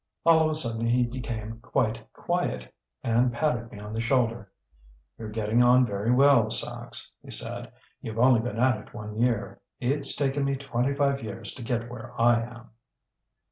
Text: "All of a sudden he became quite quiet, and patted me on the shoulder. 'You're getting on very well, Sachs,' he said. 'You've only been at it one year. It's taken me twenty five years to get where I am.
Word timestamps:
"All 0.25 0.41
of 0.43 0.49
a 0.49 0.55
sudden 0.55 0.87
he 0.87 1.05
became 1.05 1.59
quite 1.59 2.11
quiet, 2.13 2.73
and 3.03 3.31
patted 3.31 3.71
me 3.71 3.77
on 3.77 3.93
the 3.93 4.01
shoulder. 4.01 4.51
'You're 5.15 5.29
getting 5.29 5.63
on 5.63 5.85
very 5.85 6.09
well, 6.11 6.49
Sachs,' 6.49 7.13
he 7.23 7.29
said. 7.29 7.71
'You've 8.01 8.17
only 8.17 8.39
been 8.39 8.57
at 8.57 8.77
it 8.79 8.95
one 8.95 9.15
year. 9.19 9.59
It's 9.79 10.15
taken 10.15 10.43
me 10.43 10.55
twenty 10.55 10.95
five 10.95 11.21
years 11.21 11.53
to 11.53 11.61
get 11.61 11.87
where 11.87 12.19
I 12.19 12.41
am. 12.41 12.71